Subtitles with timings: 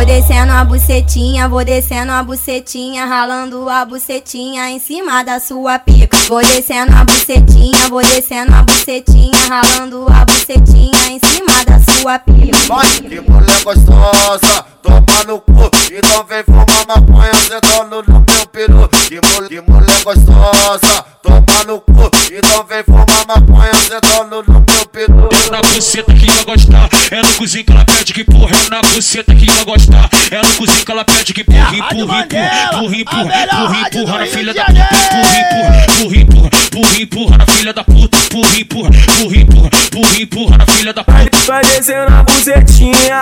[0.00, 5.78] Vou descendo a bucetinha, vou descendo a bucetinha, ralando a bucetinha em cima da sua
[5.78, 6.16] pica.
[6.26, 12.18] Vou descendo a bucetinha, vou descendo a bucetinha, ralando a bucetinha em cima da sua
[12.18, 12.56] pica.
[12.66, 18.88] Vai, que mulher gostosa, toma no cu, então vem fumar maconha, sentando no meu peru.
[18.88, 24.86] Que, mul que mulher gostosa, toma no cu, então vem fumar maconha, sentando no meu
[24.90, 25.28] peru.
[25.46, 28.70] É na buceta que vai gostar, é no cozinho que ela pede que porra, é
[28.70, 32.96] na buceta que vai gostar, é no cozinho que ela pede que porra, empurra, empurra,
[32.96, 37.46] empurra, empurra, empurra, empurra na filha da puta, empurra, empurra, empurra, empurra, empurra, empurra na
[37.46, 41.30] filha da puta, empurra, empurra, empurra, empurra, empurra, empurra na filha da puta.
[41.46, 43.20] Vai descendo a bucetinha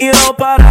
[0.00, 0.69] e não para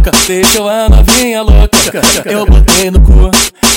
[0.00, 2.00] pica deixou a novinha louca.
[2.24, 3.30] Eu botei no cu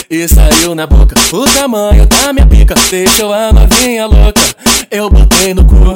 [0.10, 1.16] e saiu na boca.
[1.34, 4.42] O tamanho da minha pica deixou a novinha louca.
[4.90, 5.94] Eu botei no cu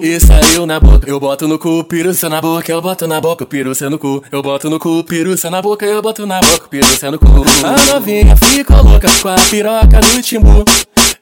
[0.00, 1.08] e saiu na boca.
[1.08, 4.22] Eu boto no cu, piruça na boca, eu boto na boca, piruça no cu.
[4.30, 7.26] Eu boto no cu, piruça na boca, eu boto na boca, piruça no cu.
[7.64, 10.64] A novinha ficou louca com a piroca no timbu.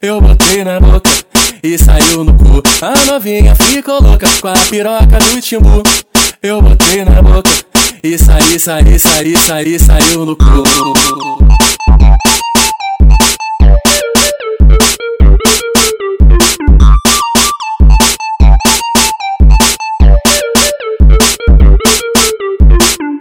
[0.03, 1.11] Eu botei na boca
[1.62, 2.62] e saiu no cu.
[2.83, 5.83] A novinha ficou louca com a piroca no timbu.
[6.42, 7.72] Eu botei na boca
[8.03, 10.62] e saí, saí, saí, saí, saiu no cu.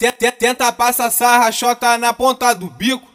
[0.00, 3.11] Tenta, tenta passar sarra, chota na ponta do bico.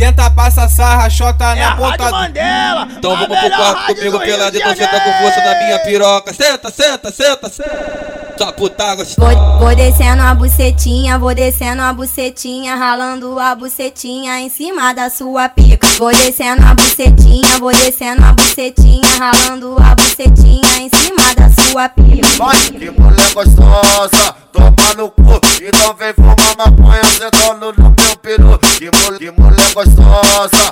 [0.00, 2.88] Tenta passar sarra, chota na ponta do Mandela.
[2.96, 6.32] Então vamos pro quarto comigo pela então senta com força na minha piroca.
[6.32, 8.34] Senta, senta, senta, senta.
[8.38, 9.36] Sua puta gostosa.
[9.36, 15.10] Vou, vou descendo a bucetinha, vou descendo a bucetinha, ralando a bucetinha em cima da
[15.10, 15.86] sua pica.
[15.98, 21.90] Vou descendo a bucetinha, vou descendo a bucetinha, ralando a bucetinha em cima da sua
[21.90, 22.26] pica.
[22.38, 28.58] Vai, que mulher gostosa, toma no cu, então vem fumar maconha, sentando no meu peru.
[29.20, 30.69] Que, mul que mulher gostosa,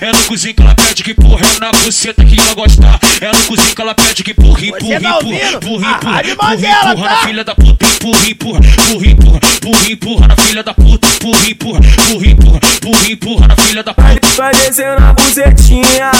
[0.00, 3.28] é no cozinho que ela pede que porra, é na buceta que vai gostar, é
[3.28, 6.94] no cozinho que ela pede que porra, empurra, tá empurra, empurra, empurra, Rádio empurra, empurra
[6.94, 7.10] tá?
[7.10, 11.50] na filha da puta, empurra, empurra, empurra, empurra, empurra, empurra na filha da puta, empurra,
[11.50, 14.20] empurra, empurra, empurra, empurra, empurra na filha da puta.
[14.36, 16.10] Vai descendo a bucetinha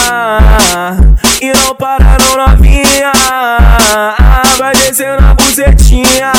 [1.41, 3.11] e não para não novinha.
[4.57, 6.31] Vai descendo a bucetinha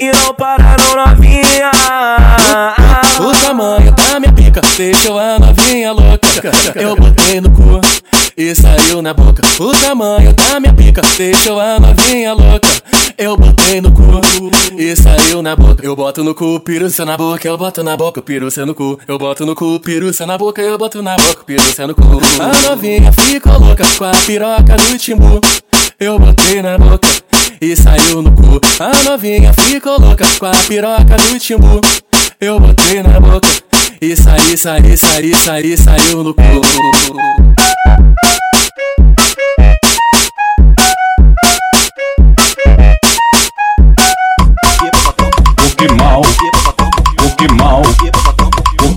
[0.00, 1.70] e não para não novinha.
[3.20, 6.26] O tamanho da minha pica deixou a novinha louca.
[6.74, 7.80] Eu botei no cu
[8.34, 9.42] e saiu na boca.
[9.60, 12.68] O tamanho da minha pica deixou a novinha louca.
[13.18, 14.22] Eu botei no cu
[14.78, 15.84] e saiu na boca.
[15.84, 18.98] Eu boto no cu, piruça na boca, eu boto na boca, piruça no cu.
[19.06, 22.02] Eu boto no cu, piruça na boca, eu boto na boca, piruça no cu.
[22.40, 25.40] A novinha ficou louca com a piroca no timbu.
[25.98, 27.06] Eu botei na boca
[27.60, 28.60] e saiu no cu.
[28.80, 31.80] A novinha ficou louca com a piroca no timbu.
[32.40, 33.48] Eu botei na boca
[34.00, 37.49] e saí, saí, saí, saí, saiu no cu.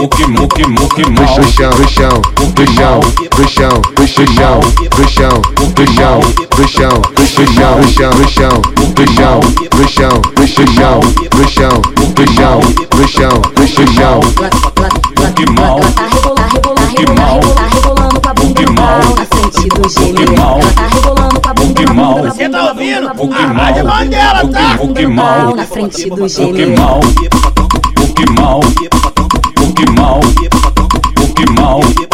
[0.00, 1.26] o que o que o que mal.
[1.26, 2.22] Puxa o chão, pro chão,
[2.54, 3.00] pro chão,
[3.30, 4.60] pro chão, puxa o chão,
[4.90, 8.60] pro chão, pro chão, pro chão, puxa o chão, pro chão, pro chão,
[8.94, 9.40] pro chão,
[9.70, 11.00] pro chão, puxa o chão,
[11.30, 11.82] pro chão,
[12.14, 12.60] pro chão,
[12.90, 14.20] pro chão, puxa o chão.
[15.18, 19.16] O que mal, Ela tá rebolar, rebolar, rebolar, rebolar, rebolando com a bunda no pau
[19.16, 20.34] na frente do gênero.
[20.34, 21.92] Ela tá rebolando com a bunda na
[22.22, 23.00] Você tá ouvindo?
[23.00, 25.06] bunda, na O bunda, que na mal, bunda, na bunda, na bunda, na o que
[25.06, 27.00] mal, na frente do o que mal,
[28.00, 28.60] o que mal,
[29.78, 30.20] que mal,
[31.22, 32.07] o que mal,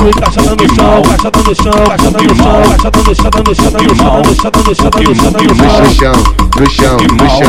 [0.00, 3.94] cu encaixada no chão, encaixada no chão, encaixada no chão, encaixada no chão, encaixada no
[3.94, 6.00] chão, encaixada no chão, encaixada no chão, encaixada no chão.
[6.00, 6.96] chão, pro chão,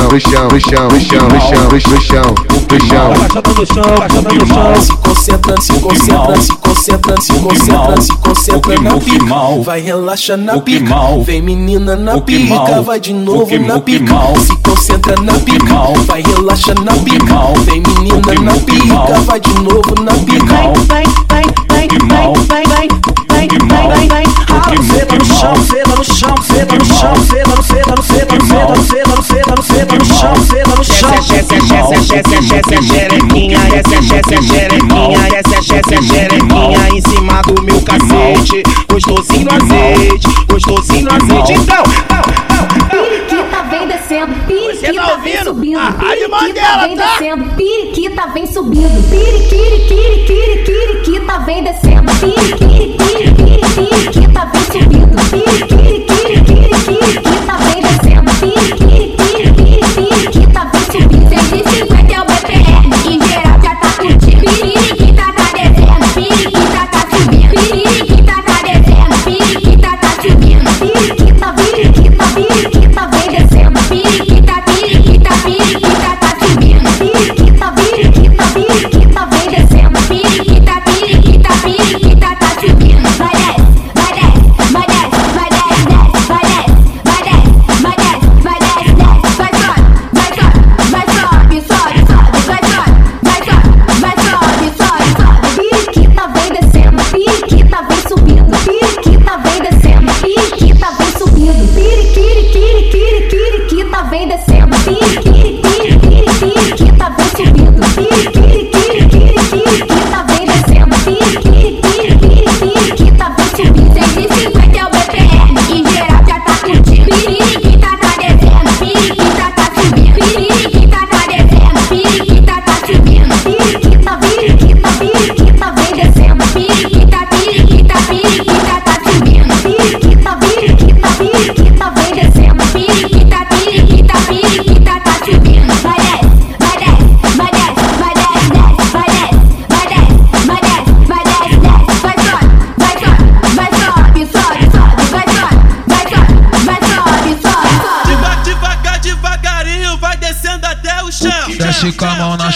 [0.07, 2.33] pro chão, pro chão, pro chão, pro chão, pro chão, pro chão,
[2.68, 3.13] pro chão.
[3.13, 4.81] Encaixada no chão, encaixada no chão.
[4.81, 9.25] se concentra, se concentra, se concentra, se concentra, se concentra na pica.
[9.63, 10.95] Vai relaxa na pica.
[11.24, 14.15] Vem menina na pica, vai de novo na pica.
[14.45, 15.75] Se concentra na pica.
[16.06, 17.36] Vai relaxa na pica.
[17.65, 21.01] Vem menina na pica, vai de novo na pica
[22.47, 22.88] vem, vem,
[23.29, 24.31] vem, vem, vem, vem.
[24.49, 24.75] Rala,
[25.17, 29.15] no chão, seda no chão, seda no chão, seda no seda no seda no seda
[29.15, 31.09] no seda no seda no no chão, seda no chão.
[31.13, 31.57] Essa é essa é
[32.19, 37.01] essa é essa xerequinha, essa é essa é xerequinha, essa é essa é xerequinha em
[37.01, 38.63] cima do meu cacete.
[38.91, 41.53] Gostosinho no azeite, gostosinho no azeite.
[41.53, 41.83] Então,
[42.91, 51.39] Piriquita vem descendo, piriquita subindo, a piriquita vem descendo, piriquita vem subindo, piriquiri, piriquiri, piriquita
[51.39, 51.90] vem descendo.
[52.21, 52.60] Beat.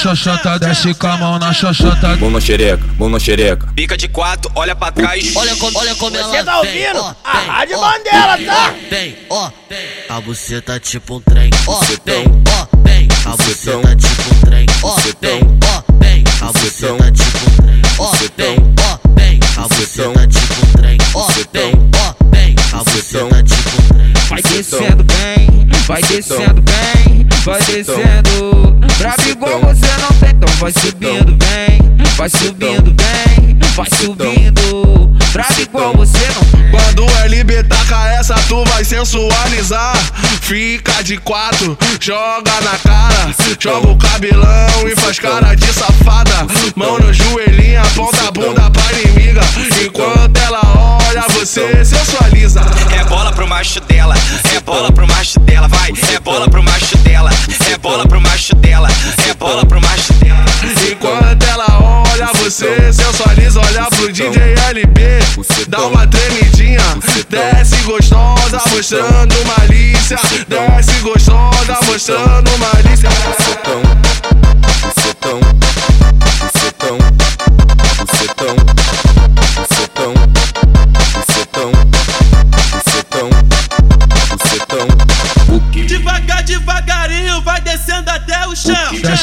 [0.10, 2.16] Xoxota, desce com a mão na xoxota.
[2.18, 3.66] Mão na xereca, mão na xereca.
[3.76, 5.36] Pica de quatro, olha pra trás.
[5.36, 7.00] Olha como, olha como ela Você tá vem, ouvindo?
[7.00, 8.70] ó, A rádio ó, Mandela, tá?
[8.70, 9.80] ó, Vem, ó, vem.
[10.10, 13.08] A buceta tipo um trem, ó, vem, ó, vem.
[13.26, 16.24] A buceta tipo um trem, ó, vem, ó, vem.
[16.42, 19.40] A buceta tipo um trem, ó, vem, ó, vem.
[19.58, 22.56] A buceta tipo um trem, ó, vem, ó, vem.
[22.74, 24.14] A buceta tipo um trem.
[24.30, 28.76] Vai descendo bem, vai descendo bem, vai descendo.
[29.06, 31.80] Bravo igual você não tem, então vai subindo bem,
[32.18, 34.75] vai subindo bem, vai subindo.
[38.86, 39.96] Sensualizar.
[40.42, 43.34] Fica de quatro, joga na cara.
[43.60, 46.46] Joga o cabelão e faz cara de safada.
[46.76, 49.42] Mão no joelhinho, aponta a bunda pra inimiga.
[49.84, 50.62] Enquanto ela
[51.10, 52.62] olha, você sensualiza.
[52.96, 54.16] É bola pro macho dela,
[54.54, 55.92] é bola pro macho dela, vai.
[56.14, 57.32] É bola pro macho dela,
[57.72, 58.88] é bola pro macho dela,
[59.28, 60.46] é bola pro macho dela.
[60.92, 63.60] Enquanto ela olha, você sensualiza.
[63.60, 65.02] Olha pro DJ LB,
[65.68, 66.82] dá uma tremidinha.
[67.30, 70.20] Desce gostosa, mostrando malícia.
[70.48, 73.10] Desce gostosa, mostrando malícia.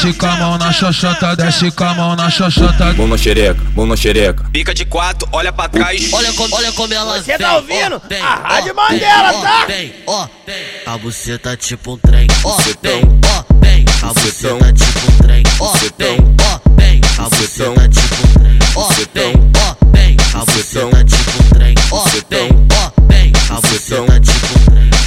[0.02, 2.92] Desce com a mão na xoxota, desce com a mão na xoxota.
[2.94, 4.42] Mão na xereca, mão na xereca.
[4.52, 6.12] Pica de quatro, olha pra trás.
[6.12, 8.02] Olha como, olha como ela Você tá ouvindo?
[8.04, 9.64] ó, vem, A Rádio Mandela, tá?
[9.66, 10.56] Vem, ó, vem.
[10.86, 13.84] A buceta tipo um trem, ó, vem, ó, vem.
[14.02, 17.00] A buceta tipo um trem, ó, vem, ó, vem.
[17.18, 20.16] A buceta tipo um trem, ó, vem, ó, vem.
[20.34, 23.32] A buceta tipo um trem, ó, vem, ó, vem.
[23.50, 24.61] A buceta tipo um trem.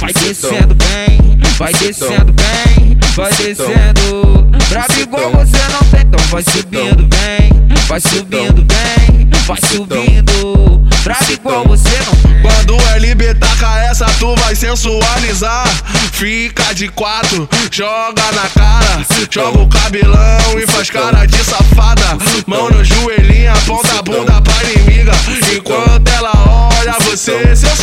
[0.06, 4.46] Vai descendo bem, vai descendo bem, vai descendo.
[4.68, 7.50] Brabo igual você não tem, então vai subindo bem,
[7.88, 10.86] vai subindo bem, vai subindo.
[11.02, 12.40] Brabo igual você não tem.
[12.40, 15.66] Quando o LB taca essa, tu vai sensualizar.
[16.12, 19.04] Fica de quatro, joga na cara.
[19.28, 22.16] Joga o cabelão e faz cara de safada.
[22.46, 25.12] Mão no joelhinho, aponta a bunda pra inimiga.
[25.52, 27.75] Enquanto ela olha, você sensualiza.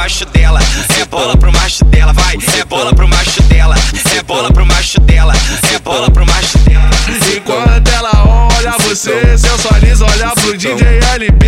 [0.00, 0.58] Macho dela,
[0.98, 2.34] é bola pro macho dela, vai.
[2.58, 3.76] É bola pro macho dela,
[4.16, 5.34] é bola pro macho dela,
[5.74, 6.88] é bola pro macho dela.
[7.36, 10.06] Enquanto ela olha, você sensualiza.
[10.06, 11.44] Olha pro DJ LB,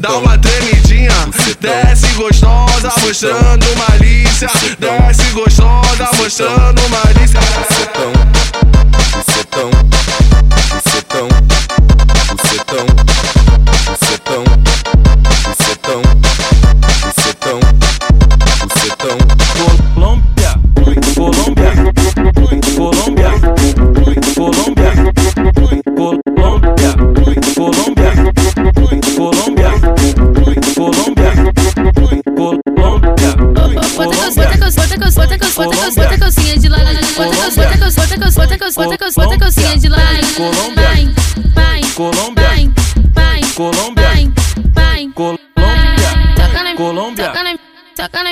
[0.00, 1.12] dá uma tremidinha.
[1.60, 4.50] Desce gostosa, mostrando malícia.
[4.80, 7.38] Desce gostosa, mostrando malícia.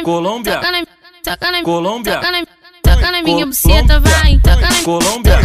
[0.04, 0.60] Colômbia,
[1.64, 2.20] Colômbia,
[2.82, 5.38] toca na minha buceta, vai, toca na Colômbia,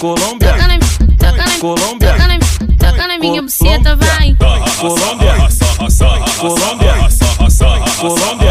[0.00, 0.54] Colômbia,
[1.60, 2.14] Colômbia,
[2.78, 4.34] toca na minha buceta, vai,
[4.80, 5.34] Colômbia,
[6.40, 6.94] Colômbia,
[8.00, 8.49] Colômbia.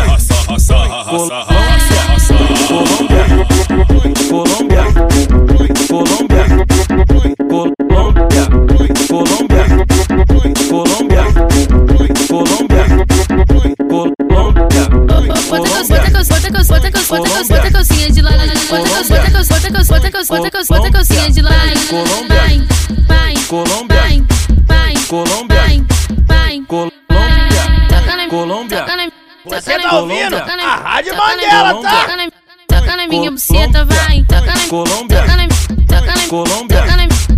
[29.89, 30.35] Tá ouvindo?
[30.35, 32.29] A Rádio toca tá?
[32.67, 34.23] toca na minha buceta, vai.
[34.23, 36.81] Toca na, Colômbia, toca na, Colômbia,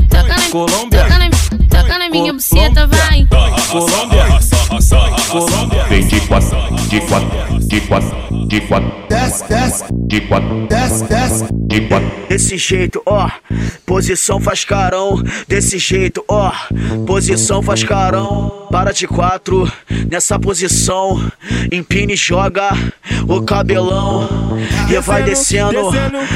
[0.09, 1.29] toca na, Colômbia, toca na,
[1.69, 3.27] toca na minha buceta, vai.
[3.71, 4.25] Colômbia,
[5.29, 5.83] Colômbia.
[5.85, 8.91] Vem de quatro, de quatro, de quatro, de quatro.
[9.09, 11.45] Desce, desce, De quatro, desce, desce.
[11.53, 12.11] de quatro.
[12.27, 13.29] Desse jeito, ó,
[13.85, 15.21] posição faz carão.
[15.47, 16.51] Desse jeito, ó,
[17.05, 18.60] posição faz carão.
[18.71, 19.69] Para de quatro,
[20.09, 21.21] nessa posição.
[21.71, 22.69] Empine e joga
[23.27, 24.29] o cabelão.
[24.89, 25.91] E vai descendo,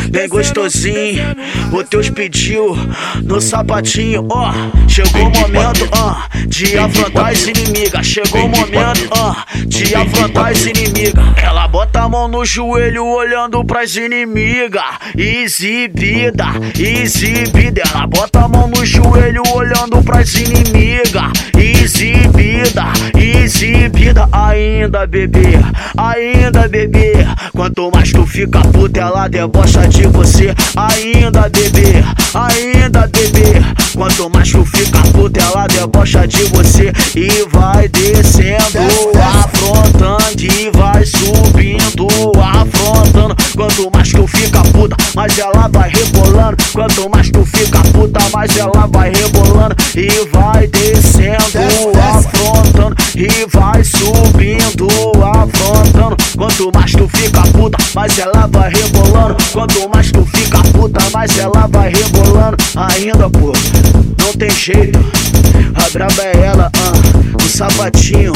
[0.09, 1.23] bem gostosinho.
[1.71, 2.75] O teus pediu
[3.23, 4.51] no sapatinho, ó.
[4.87, 8.05] Chegou o momento, ó, de afrontar as inimigas.
[8.05, 11.25] Chegou o momento, ó, de afrontar as inimigas.
[11.85, 14.81] Bota a mão no joelho olhando pras inimigas.
[15.15, 16.45] Exibida,
[16.77, 17.83] exibida.
[17.93, 21.31] Ela bota a mão no joelho olhando pras inimigas.
[21.55, 24.27] Exibida, exibida.
[24.31, 25.59] Ainda, bebê,
[25.95, 27.13] ainda, bebê.
[27.53, 30.55] Quanto mais tu fica puta, ela debocha de você.
[30.75, 33.61] Ainda, bebê, ainda, bebê.
[33.95, 36.91] Quanto mais tu fica puta, ela debocha de você.
[37.15, 38.79] E vai descendo,
[39.43, 40.15] afrontando.
[40.37, 43.35] E vai subindo, afrontando.
[43.55, 46.57] Quanto mais tu fica puta, mais ela vai rebolando.
[46.73, 49.75] Quanto mais tu fica puta, mais ela vai rebolando.
[49.95, 51.37] E vai descendo,
[52.17, 52.95] afrontando.
[53.15, 54.87] E vai subindo,
[55.23, 56.17] afrontando.
[56.37, 59.37] Quanto mais tu fica puta, mais ela vai rebolando.
[59.53, 62.57] Quanto mais tu fica puta, mais ela vai rebolando.
[62.75, 63.53] Ainda, pô,
[64.19, 64.99] não tem jeito.
[65.75, 66.71] A braba é ela,
[67.55, 68.33] sapatinho.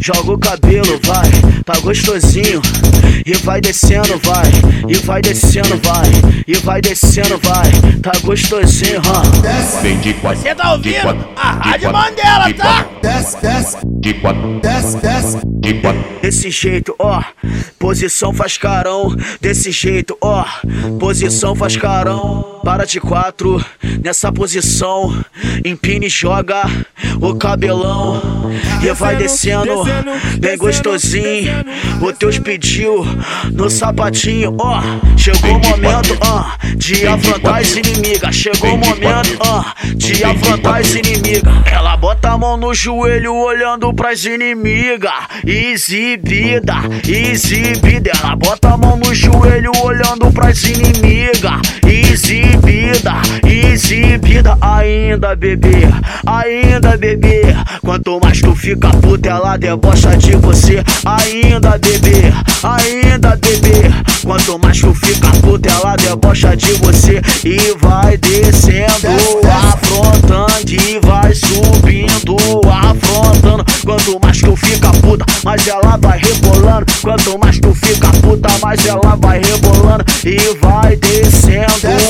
[0.00, 1.30] Joga o cabelo, vai,
[1.64, 2.62] tá gostosinho.
[3.26, 4.50] E vai descendo, vai,
[4.88, 6.10] e vai descendo, vai,
[6.46, 9.80] e vai descendo, vai, tá gostosinho, ah.
[9.82, 10.40] Vem de quatro.
[10.40, 11.08] Você tá ouvindo?
[11.36, 12.86] A de Rádio Mandela, de tá?
[13.02, 15.38] Desce, desce, De quatro, desce, desce.
[15.60, 16.04] de quatro.
[16.22, 17.22] Desse jeito, ó,
[17.78, 19.14] posição faz carão.
[19.40, 20.44] Desse jeito, ó,
[20.98, 22.53] posição faz carão.
[22.64, 23.62] Para de quatro
[24.02, 25.14] nessa posição.
[25.64, 26.64] Empine e joga
[27.20, 28.20] o cabelão.
[28.82, 29.84] E vai descendo,
[30.38, 31.52] bem gostosinho.
[32.00, 33.04] O teus pediu
[33.52, 34.80] no sapatinho, ó.
[35.16, 36.44] Chegou o momento, ó,
[36.76, 38.34] de afrontar as inimigas.
[38.34, 41.54] Chegou o momento, ó, de afrontar as inimigas.
[41.70, 45.12] Ela bota a mão no joelho olhando pras inimigas.
[45.46, 46.74] Exibida,
[47.06, 48.12] exibida.
[48.22, 51.60] Ela bota a mão no joelho olhando pras inimigas.
[51.86, 52.53] Exibida,
[53.74, 54.56] exibida.
[54.60, 55.88] Ainda, bebê,
[56.26, 57.42] ainda, bebê.
[57.82, 60.82] Quanto mais tu fica puta, ela debocha de você.
[61.04, 62.32] Ainda, bebê,
[62.62, 63.90] ainda, bebê.
[64.24, 67.20] Quanto mais tu fica puta, ela debocha de você.
[67.44, 69.08] E vai descendo,
[69.72, 70.54] afrontando.
[70.66, 72.36] E vai subindo,
[72.70, 73.64] afrontando.
[73.84, 76.86] Quanto mais tu fica puta, mais ela vai rebolando.
[77.02, 80.04] Quanto mais tu fica puta, mais ela vai rebolando.
[80.24, 82.03] E vai descendo,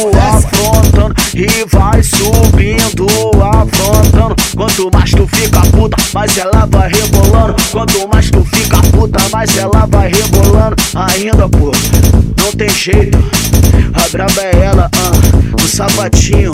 [1.35, 3.07] E vai subindo,
[3.43, 4.37] afrontando.
[4.57, 7.57] Quanto mais tu fica puta, mais ela vai rebolando.
[7.73, 10.77] Quanto mais tu fica puta, mais ela vai rebolando.
[10.95, 11.73] Ainda, pô,
[12.39, 13.19] não tem jeito.
[13.95, 16.53] A braba é ela, ah, o sapatinho.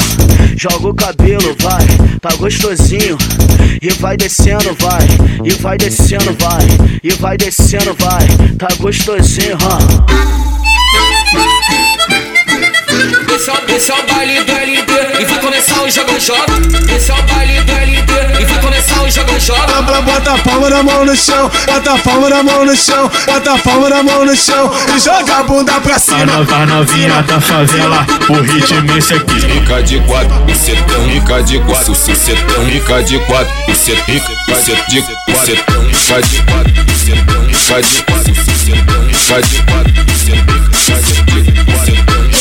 [0.56, 1.86] Joga o cabelo, vai,
[2.20, 3.16] tá gostosinho.
[3.82, 5.06] E vai descendo, vai,
[5.44, 6.66] e vai descendo, vai,
[7.02, 8.26] e vai descendo, vai,
[8.58, 9.56] tá gostosinho,
[13.34, 16.94] Esse é, o- esse é o baile do LD e vai começar o jogo joga.
[16.94, 19.82] Esse é o baile do LD e vai começar o jogo joga.
[19.82, 23.10] Bota, bota a palma da mão no chão, bota a palma da mão no chão,
[23.26, 24.70] bota a palma da mão no chão.
[24.94, 26.26] E joga a bunda pra A cima.
[26.26, 29.40] nova novinha da favela, o ritmo é esse aqui.
[29.40, 30.44] Fica de quatro,
[31.44, 36.42] de quatro, sucetão, fica de quatro, fica de bucetão, fica de quatro, bucetão, fica de
[36.42, 39.62] quatro, sucetão, fica de quatro, bucetão, fica de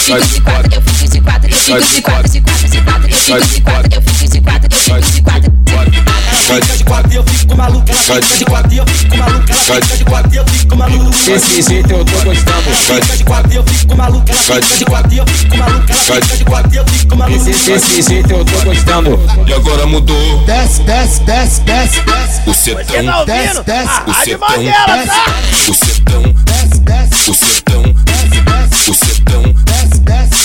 [0.10, 3.10] fica de quatro, eu fico de quatro, eu fico de quatro, de quatro, de quatro,
[3.14, 5.92] eu fico de quatro, eu fico de quatro, eu fico de quatro.
[6.34, 9.98] fica de quatro, eu fico maluco, ela fica de quatro, eu fico maluco, ela fica
[9.98, 11.10] de quatro, eu fico maluco.
[11.26, 12.70] Desse jeito eu tô gostando.
[12.72, 16.38] Fica de quatro, eu fico maluco, ela fica de quatro, eu fico maluco, ela fica
[16.38, 17.46] de quatro, eu fico maluco.
[17.46, 19.20] Desse, jeito eu tô gostando.
[19.48, 20.44] E agora mudou.
[20.46, 22.42] Desce, desce, desce, desce, desce.
[22.46, 24.02] Bucetão, Desce, desce.
[24.06, 25.26] bucetão, Mangueira, tá?
[25.68, 29.20] bucetão, Desce, desce, bucetão, desce, desce, desce, desce, desce, desce.
[29.30, 29.69] Quero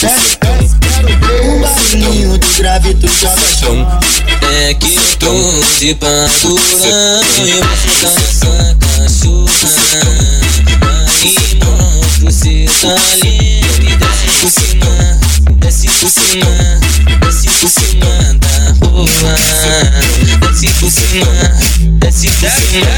[0.01, 3.07] ver o barulhinho do grave tu.
[4.53, 5.33] É que tô
[5.79, 9.69] de bandurão e você dança cachorra.
[11.23, 14.95] Aí, monstro, cê tá lindo e desce por cima,
[15.59, 16.81] desce por cima,
[17.21, 19.09] desce por cima da rua.
[20.41, 21.35] Desce por cima,
[21.99, 22.95] desce por cima,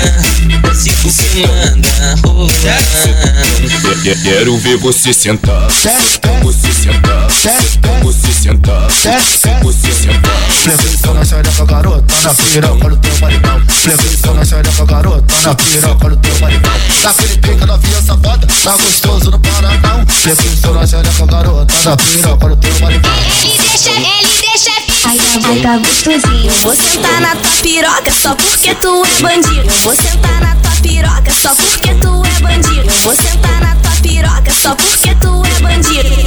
[0.63, 2.49] desce por cima da rua.
[4.03, 5.69] Que- Quero ver você sentar,
[6.43, 7.31] você sentar,
[8.03, 8.89] você sentar,
[9.63, 10.33] você sentar.
[10.51, 13.63] Flexão na xereca, garota, na piroca do teu barrigão.
[13.69, 16.73] Flexão na xereca, garota, na piroca do teu barrigão.
[17.03, 20.07] Daquele pica novinha safada, tá gostoso no Paranão.
[20.09, 23.13] Flexão na xereca, garota, na piroca do teu barrigão.
[23.45, 24.26] Ele deixa, ele.
[25.05, 25.19] Ai,
[25.63, 26.53] tá gostosinho.
[26.63, 29.69] Vou sentar na tua piroca só porque tu é bandido.
[29.83, 32.91] Vou sentar na tua piroca só porque tu é bandido.
[33.03, 36.27] Vou sentar na tua piroca só porque tu é bandido.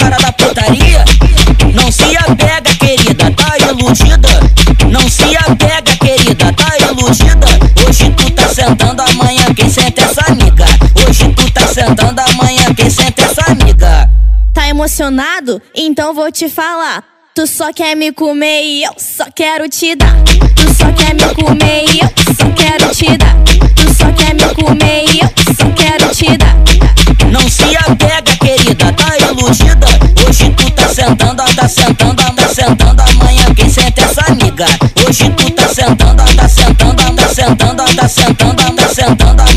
[0.00, 1.04] Cara da putaria.
[1.74, 4.28] Não se apega, querida, tá iludida.
[4.90, 7.46] Não se apega, querida, tá iludida.
[7.86, 10.64] Hoje tu tá sentando, amanhã quem senta é essa amiga.
[11.06, 14.10] Hoje tu tá sentando, amanhã quem senta é essa amiga.
[14.54, 15.60] Tá emocionado?
[15.74, 17.04] Então vou te falar.
[17.40, 20.14] Tu só quer me comer e eu só quero te dar.
[20.54, 23.34] Tu só quer me comer e eu só quero te dar.
[23.74, 26.54] Tu só quer me comer e eu só quero te dar.
[27.32, 29.86] Não se apega, querida, tá iludida.
[30.28, 34.66] Hoje tu tá sentando, tá sentando, tá sentando, amanhã quem senta é essa amiga.
[35.08, 39.49] Hoje tu tá sentando, tá sentando, tá sentando, tá sentando, tá sentando, amanhã quem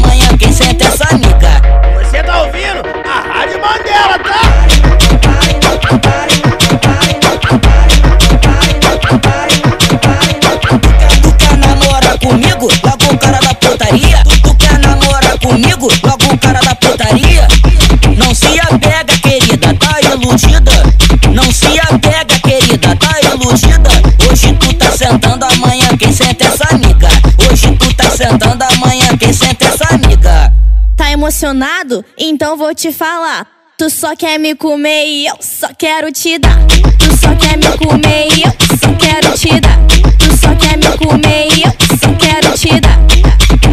[31.43, 31.53] amiga.
[31.53, 32.06] Emocionado?
[32.17, 33.45] Então vou te falar.
[33.77, 36.58] Tu só quer me comer e eu só quero te dar.
[36.97, 39.77] Tu só quer me comer e eu só quero te dar.
[40.17, 42.97] Tu só quer me comer e eu só quero te dar.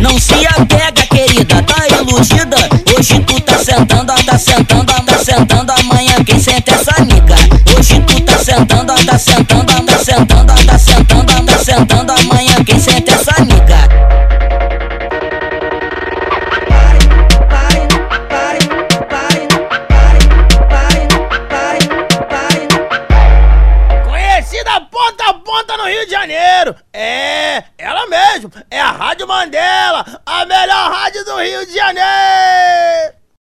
[0.00, 2.56] Não se apega, querida, tá iludida.
[2.96, 5.72] Hoje tu tá sentando, tá sentando, tá sentando.
[5.72, 7.36] Amanhã quem senta é essa nica.
[7.78, 9.69] Hoje tu tá sentando, tá sentando,